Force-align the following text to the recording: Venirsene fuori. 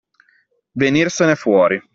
Venirsene 0.73 1.35
fuori. 1.35 1.79